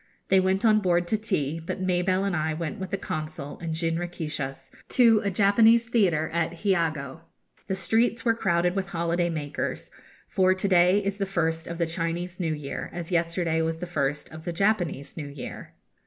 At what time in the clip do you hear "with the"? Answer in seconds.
2.79-2.97